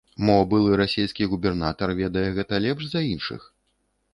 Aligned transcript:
Мо, 0.27 0.35
былы 0.53 0.71
расійскі 0.81 1.27
губернатар 1.33 1.93
ведае 2.01 2.27
гэта 2.39 2.63
лепш 2.65 2.83
за 2.95 3.07
іншых? 3.13 3.41